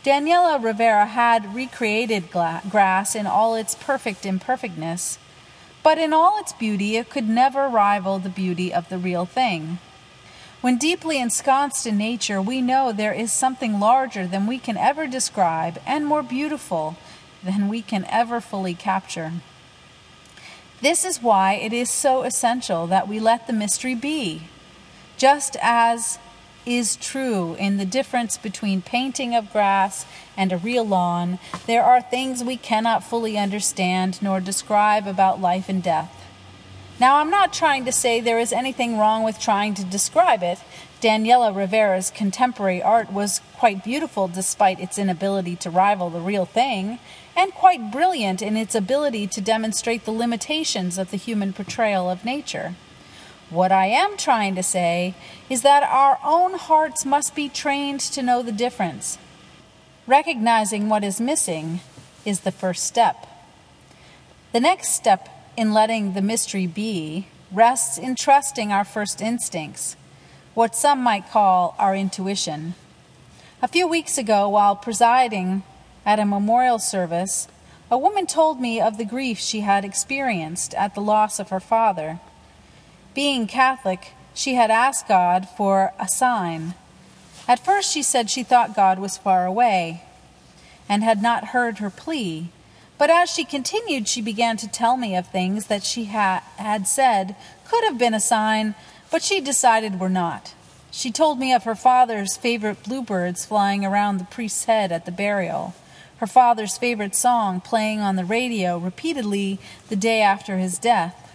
Daniela 0.03 0.61
Rivera 0.61 1.05
had 1.05 1.53
recreated 1.53 2.31
gla- 2.31 2.61
grass 2.69 3.15
in 3.15 3.27
all 3.27 3.55
its 3.55 3.75
perfect 3.75 4.25
imperfectness, 4.25 5.17
but 5.83 5.97
in 5.97 6.13
all 6.13 6.39
its 6.39 6.53
beauty 6.53 6.95
it 6.97 7.09
could 7.09 7.27
never 7.27 7.67
rival 7.67 8.19
the 8.19 8.29
beauty 8.29 8.73
of 8.73 8.89
the 8.89 8.97
real 8.97 9.25
thing. 9.25 9.79
When 10.59 10.77
deeply 10.77 11.19
ensconced 11.19 11.85
in 11.85 11.97
nature, 11.97 12.41
we 12.41 12.61
know 12.61 12.91
there 12.91 13.13
is 13.13 13.31
something 13.31 13.79
larger 13.79 14.25
than 14.25 14.47
we 14.47 14.57
can 14.57 14.75
ever 14.75 15.07
describe 15.07 15.79
and 15.85 16.05
more 16.05 16.23
beautiful 16.23 16.97
than 17.43 17.69
we 17.69 17.81
can 17.81 18.05
ever 18.09 18.41
fully 18.41 18.73
capture. 18.73 19.33
This 20.81 21.03
is 21.03 21.23
why 21.23 21.53
it 21.53 21.73
is 21.73 21.89
so 21.89 22.23
essential 22.23 22.85
that 22.87 23.07
we 23.07 23.19
let 23.19 23.47
the 23.47 23.53
mystery 23.53 23.95
be. 23.95 24.43
Just 25.17 25.57
as 25.61 26.19
is 26.67 26.95
true 26.97 27.55
in 27.55 27.77
the 27.77 27.85
difference 27.85 28.37
between 28.37 28.81
painting 28.81 29.33
of 29.33 29.51
grass 29.51 30.05
and 30.35 30.51
a 30.51 30.57
real 30.57 30.85
lawn, 30.85 31.39
there 31.65 31.83
are 31.83 32.01
things 32.01 32.43
we 32.43 32.57
cannot 32.57 33.03
fully 33.03 33.37
understand 33.37 34.21
nor 34.21 34.39
describe 34.39 35.07
about 35.07 35.41
life 35.41 35.69
and 35.69 35.81
death. 35.81 36.13
Now, 36.99 37.17
I'm 37.17 37.29
not 37.29 37.53
trying 37.53 37.85
to 37.85 37.91
say 37.91 38.19
there 38.19 38.39
is 38.39 38.51
anything 38.51 38.97
wrong 38.97 39.23
with 39.23 39.39
trying 39.39 39.75
to 39.75 39.83
describe 39.83 40.43
it. 40.43 40.59
Daniela 41.01 41.55
Rivera's 41.55 42.09
contemporary 42.09 42.81
art 42.81 43.11
was 43.11 43.41
quite 43.55 43.83
beautiful 43.83 44.27
despite 44.27 44.79
its 44.79 44.97
inability 44.97 45.55
to 45.57 45.69
rival 45.69 46.09
the 46.09 46.19
real 46.19 46.45
thing, 46.45 46.97
and 47.35 47.53
quite 47.53 47.91
brilliant 47.91 48.41
in 48.41 48.57
its 48.57 48.73
ability 48.73 49.27
to 49.27 49.41
demonstrate 49.41 50.05
the 50.05 50.11
limitations 50.11 50.97
of 50.97 51.11
the 51.11 51.17
human 51.17 51.53
portrayal 51.53 52.09
of 52.09 52.25
nature. 52.25 52.73
What 53.49 53.71
I 53.71 53.85
am 53.85 54.17
trying 54.17 54.55
to 54.55 54.63
say 54.63 55.13
is 55.49 55.61
that 55.61 55.83
our 55.83 56.19
own 56.23 56.55
hearts 56.55 57.05
must 57.05 57.35
be 57.35 57.47
trained 57.47 57.99
to 58.01 58.23
know 58.23 58.41
the 58.41 58.51
difference. 58.51 59.17
Recognizing 60.07 60.89
what 60.89 61.03
is 61.03 61.21
missing 61.21 61.79
is 62.25 62.41
the 62.41 62.51
first 62.51 62.85
step. 62.85 63.27
The 64.51 64.59
next 64.59 64.89
step 64.89 65.29
in 65.55 65.73
letting 65.73 66.13
the 66.13 66.21
mystery 66.21 66.65
be 66.65 67.27
rests 67.51 67.97
in 67.97 68.15
trusting 68.15 68.71
our 68.71 68.83
first 68.83 69.21
instincts, 69.21 69.95
what 70.57 70.75
some 70.75 70.99
might 71.03 71.29
call 71.29 71.75
our 71.77 71.95
intuition. 71.95 72.73
A 73.61 73.67
few 73.67 73.87
weeks 73.87 74.17
ago, 74.17 74.49
while 74.49 74.75
presiding 74.75 75.61
at 76.03 76.17
a 76.17 76.25
memorial 76.25 76.79
service, 76.79 77.47
a 77.91 77.97
woman 77.99 78.25
told 78.25 78.59
me 78.59 78.81
of 78.81 78.97
the 78.97 79.05
grief 79.05 79.37
she 79.37 79.59
had 79.59 79.85
experienced 79.85 80.73
at 80.73 80.95
the 80.95 80.99
loss 80.99 81.39
of 81.39 81.49
her 81.49 81.59
father. 81.59 82.19
Being 83.13 83.45
Catholic, 83.45 84.13
she 84.33 84.55
had 84.55 84.71
asked 84.71 85.07
God 85.07 85.47
for 85.47 85.93
a 85.99 86.07
sign. 86.07 86.73
At 87.47 87.63
first, 87.63 87.91
she 87.91 88.01
said 88.01 88.27
she 88.27 88.41
thought 88.41 88.75
God 88.75 88.97
was 88.97 89.15
far 89.15 89.45
away 89.45 90.05
and 90.89 91.03
had 91.03 91.21
not 91.21 91.49
heard 91.49 91.77
her 91.77 91.91
plea. 91.91 92.49
But 92.97 93.11
as 93.11 93.29
she 93.29 93.45
continued, 93.45 94.07
she 94.07 94.23
began 94.23 94.57
to 94.57 94.67
tell 94.67 94.97
me 94.97 95.15
of 95.15 95.27
things 95.27 95.67
that 95.67 95.83
she 95.83 96.05
ha- 96.05 96.43
had 96.55 96.87
said 96.87 97.35
could 97.63 97.83
have 97.83 97.99
been 97.99 98.15
a 98.15 98.19
sign, 98.19 98.73
but 99.11 99.23
she 99.23 99.39
decided 99.39 99.99
we're 99.99 100.09
not. 100.09 100.53
She 100.91 101.11
told 101.11 101.39
me 101.39 101.53
of 101.53 101.63
her 101.63 101.75
father's 101.75 102.37
favorite 102.37 102.83
bluebirds 102.83 103.45
flying 103.45 103.85
around 103.85 104.17
the 104.17 104.25
priest's 104.25 104.65
head 104.65 104.91
at 104.91 105.05
the 105.05 105.11
burial, 105.11 105.75
her 106.17 106.27
father's 106.27 106.77
favorite 106.77 107.15
song 107.15 107.61
playing 107.61 107.99
on 107.99 108.15
the 108.15 108.25
radio 108.25 108.77
repeatedly 108.77 109.59
the 109.89 109.95
day 109.95 110.21
after 110.21 110.57
his 110.57 110.79
death, 110.79 111.31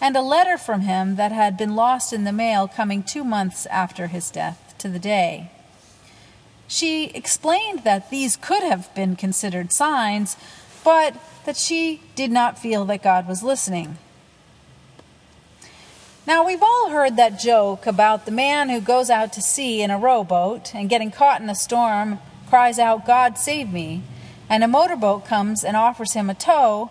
and 0.00 0.16
a 0.16 0.20
letter 0.20 0.58
from 0.58 0.82
him 0.82 1.16
that 1.16 1.32
had 1.32 1.56
been 1.56 1.74
lost 1.74 2.12
in 2.12 2.24
the 2.24 2.32
mail 2.32 2.68
coming 2.68 3.02
two 3.02 3.24
months 3.24 3.66
after 3.66 4.08
his 4.08 4.30
death 4.30 4.74
to 4.78 4.88
the 4.88 4.98
day. 4.98 5.50
She 6.66 7.06
explained 7.06 7.84
that 7.84 8.10
these 8.10 8.36
could 8.36 8.62
have 8.62 8.94
been 8.94 9.16
considered 9.16 9.72
signs, 9.72 10.36
but 10.84 11.16
that 11.46 11.56
she 11.56 12.02
did 12.14 12.30
not 12.30 12.58
feel 12.58 12.84
that 12.84 13.02
God 13.02 13.26
was 13.26 13.42
listening. 13.42 13.96
Now, 16.28 16.44
we've 16.44 16.62
all 16.62 16.90
heard 16.90 17.16
that 17.16 17.38
joke 17.38 17.86
about 17.86 18.26
the 18.26 18.30
man 18.30 18.68
who 18.68 18.82
goes 18.82 19.08
out 19.08 19.32
to 19.32 19.40
sea 19.40 19.80
in 19.80 19.90
a 19.90 19.96
rowboat 19.96 20.74
and 20.74 20.90
getting 20.90 21.10
caught 21.10 21.40
in 21.40 21.48
a 21.48 21.54
storm 21.54 22.18
cries 22.50 22.78
out, 22.78 23.06
God 23.06 23.38
save 23.38 23.72
me, 23.72 24.02
and 24.46 24.62
a 24.62 24.68
motorboat 24.68 25.24
comes 25.24 25.64
and 25.64 25.74
offers 25.74 26.12
him 26.12 26.28
a 26.28 26.34
tow, 26.34 26.90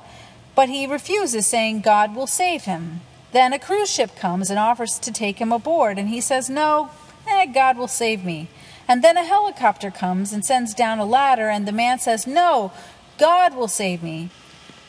but 0.56 0.70
he 0.70 0.88
refuses, 0.88 1.46
saying, 1.46 1.82
God 1.82 2.16
will 2.16 2.26
save 2.26 2.64
him. 2.64 3.02
Then 3.32 3.54
a 3.54 3.60
cruise 3.60 3.92
ship 3.92 4.16
comes 4.16 4.50
and 4.50 4.58
offers 4.58 4.98
to 4.98 5.12
take 5.12 5.38
him 5.38 5.52
aboard, 5.52 6.00
and 6.00 6.10
he 6.10 6.20
says, 6.20 6.50
No, 6.50 6.90
eh, 7.28 7.46
God 7.46 7.78
will 7.78 7.88
save 7.88 8.26
me. 8.26 8.48
And 8.88 9.04
then 9.04 9.18
a 9.18 9.24
helicopter 9.24 9.92
comes 9.92 10.34
and 10.34 10.44
sends 10.44 10.74
down 10.74 10.98
a 10.98 11.06
ladder, 11.06 11.50
and 11.50 11.68
the 11.68 11.72
man 11.72 12.00
says, 12.00 12.26
No, 12.26 12.72
God 13.20 13.56
will 13.56 13.68
save 13.68 14.02
me. 14.02 14.32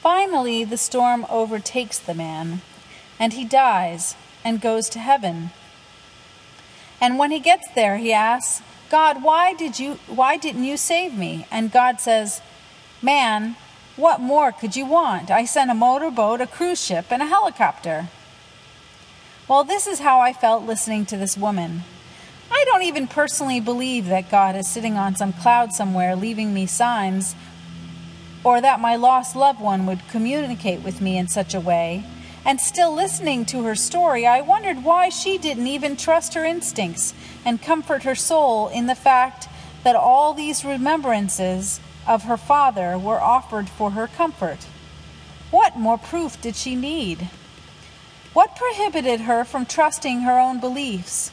Finally, 0.00 0.64
the 0.64 0.78
storm 0.78 1.26
overtakes 1.28 1.99
the 1.99 2.14
man, 2.14 2.62
and 3.19 3.35
he 3.35 3.45
dies 3.45 4.17
and 4.45 4.61
goes 4.61 4.88
to 4.90 4.99
heaven. 4.99 5.50
And 7.00 7.18
when 7.18 7.30
he 7.30 7.40
gets 7.40 7.68
there, 7.75 7.99
he 7.99 8.12
asks, 8.12 8.62
God, 8.90 9.23
why 9.23 9.52
did 9.52 9.78
you 9.78 9.99
why 10.07 10.37
didn't 10.37 10.64
you 10.64 10.76
save 10.76 11.16
me? 11.16 11.47
And 11.50 11.71
God 11.71 12.00
says, 12.00 12.40
Man, 13.02 13.57
what 13.97 14.21
more 14.21 14.52
could 14.52 14.76
you 14.76 14.87
want? 14.87 15.30
I 15.30 15.45
sent 15.45 15.71
a 15.71 15.75
motorboat, 15.75 16.40
a 16.40 16.47
cruise 16.47 16.83
ship, 16.83 17.07
and 17.11 17.23
a 17.23 17.26
helicopter. 17.26 18.09
Well, 19.47 19.64
this 19.64 19.87
is 19.87 20.00
how 20.00 20.21
I 20.21 20.33
felt 20.33 20.64
listening 20.64 21.07
to 21.07 21.16
this 21.16 21.37
woman. 21.37 21.83
I 22.50 22.64
don't 22.66 22.83
even 22.83 23.07
personally 23.07 23.61
believe 23.61 24.07
that 24.07 24.30
God 24.30 24.57
is 24.57 24.68
sitting 24.68 24.97
on 24.97 25.16
some 25.16 25.33
cloud 25.33 25.73
somewhere 25.73 26.16
leaving 26.16 26.54
me 26.54 26.66
signs, 26.66 27.35
or 28.45 28.61
that 28.61 28.80
my 28.80 28.97
lost 28.97 29.37
loved 29.37 29.61
one 29.61 29.85
would 29.87 30.09
communicate 30.09 30.80
with 30.80 31.00
me 31.00 31.18
in 31.18 31.28
such 31.28 31.54
a 31.54 31.61
way. 31.61 32.04
And 32.45 32.61
still 32.61 32.95
listening 32.95 33.45
to 33.47 33.64
her 33.64 33.75
story, 33.75 34.26
I 34.26 34.40
wondered 34.40 34.85
why 34.85 35.09
she 35.09 35.38
didn't 35.38 35.66
even 35.66 35.97
trust 35.97 36.35
her 36.35 36.45
instincts 36.45 37.14
and 37.45 37.61
comfort 37.61 38.04
her 38.04 38.14
soul 38.14 38.68
in 38.68 38.87
the 38.87 38.95
fact 38.95 39.49
that 39.85 39.97
all 39.97 40.35
these 40.35 40.64
remembrances 40.64 41.80
of 42.07 42.25
her 42.25 42.37
father 42.37 42.99
were 42.99 43.21
offered 43.21 43.68
for 43.68 43.92
her 43.92 44.07
comfort. 44.07 44.66
What 45.50 45.76
more 45.76 45.99
proof 45.99 46.40
did 46.40 46.57
she 46.57 46.75
need? 46.75 47.28
What 48.33 48.57
prohibited 48.57 49.23
her 49.23 49.45
from 49.45 49.66
trusting 49.66 50.21
her 50.21 50.38
own 50.38 50.61
beliefs? 50.61 51.33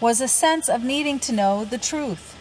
was 0.00 0.20
a 0.20 0.28
sense 0.28 0.68
of 0.68 0.82
needing 0.82 1.18
to 1.18 1.32
know 1.32 1.64
the 1.64 1.78
truth. 1.78 2.34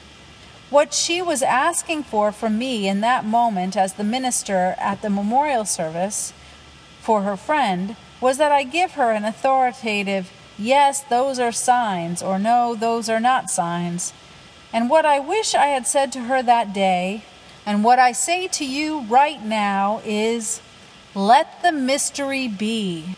What 0.70 0.94
she 0.94 1.22
was 1.22 1.42
asking 1.42 2.04
for 2.04 2.32
from 2.32 2.58
me 2.58 2.88
in 2.88 3.02
that 3.02 3.26
moment 3.26 3.76
as 3.76 3.94
the 3.94 4.04
minister 4.04 4.76
at 4.78 5.02
the 5.02 5.10
memorial 5.10 5.66
service 5.66 6.32
for 7.10 7.24
her 7.24 7.36
friend 7.36 7.96
was 8.22 8.38
that 8.38 8.52
I 8.52 8.62
give 8.62 8.92
her 8.92 9.10
an 9.10 9.26
authoritative, 9.26 10.32
yes, 10.60 11.02
those 11.02 11.40
are 11.40 11.52
signs, 11.52 12.22
or 12.22 12.38
no, 12.38 12.76
those 12.76 13.10
are 13.10 13.20
not 13.20 13.50
signs. 13.50 14.14
And 14.72 14.92
what 14.92 15.08
I 15.08 15.18
wish 15.18 15.56
I 15.56 15.70
had 15.70 15.88
said 15.88 16.12
to 16.12 16.26
her 16.26 16.44
that 16.44 16.72
day, 16.72 17.24
and 17.66 17.84
what 17.84 17.98
I 17.98 18.12
say 18.12 18.48
to 18.50 18.64
you 18.64 19.00
right 19.10 19.44
now, 19.44 20.04
is 20.06 20.62
let 21.16 21.64
the 21.64 21.72
mystery 21.72 22.48
be. 22.48 23.16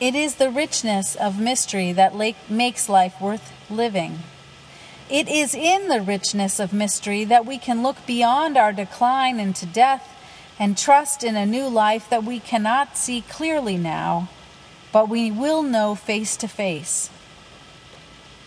It 0.00 0.16
is 0.16 0.34
the 0.34 0.50
richness 0.50 1.14
of 1.14 1.38
mystery 1.38 1.92
that 1.92 2.16
makes 2.50 2.88
life 2.88 3.20
worth 3.20 3.52
living. 3.70 4.24
It 5.08 5.28
is 5.28 5.54
in 5.54 5.86
the 5.86 6.02
richness 6.02 6.58
of 6.58 6.72
mystery 6.72 7.22
that 7.22 7.46
we 7.46 7.58
can 7.58 7.84
look 7.84 8.04
beyond 8.06 8.56
our 8.56 8.72
decline 8.72 9.38
into 9.38 9.66
death 9.66 10.16
and 10.60 10.78
trust 10.78 11.24
in 11.24 11.34
a 11.34 11.44
new 11.44 11.66
life 11.66 12.08
that 12.08 12.22
we 12.22 12.38
cannot 12.38 12.96
see 12.96 13.22
clearly 13.22 13.76
now, 13.76 14.28
but 14.92 15.08
we 15.08 15.32
will 15.32 15.64
know 15.64 15.96
face 15.96 16.36
to 16.36 16.46
face. 16.46 17.10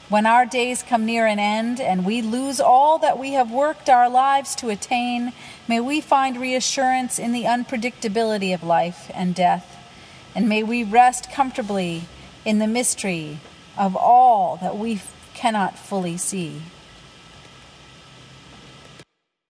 When 0.07 0.25
our 0.25 0.45
days 0.45 0.81
come 0.81 1.05
near 1.05 1.25
an 1.25 1.39
end 1.39 1.81
and 1.81 2.05
we 2.05 2.21
lose 2.21 2.61
all 2.61 2.99
that 2.99 3.19
we 3.19 3.33
have 3.33 3.51
worked 3.51 3.89
our 3.89 4.09
lives 4.09 4.55
to 4.55 4.69
attain, 4.69 5.33
may 5.67 5.81
we 5.81 5.99
find 5.99 6.37
reassurance 6.37 7.19
in 7.19 7.33
the 7.33 7.43
unpredictability 7.43 8.53
of 8.53 8.63
life 8.63 9.11
and 9.13 9.35
death 9.35 9.73
and 10.35 10.49
may 10.49 10.63
we 10.63 10.83
rest 10.83 11.31
comfortably 11.31 12.03
in 12.45 12.59
the 12.59 12.67
mystery 12.67 13.39
of 13.77 13.95
all 13.95 14.57
that 14.57 14.77
we 14.77 15.01
cannot 15.33 15.77
fully 15.77 16.17
see. 16.17 16.61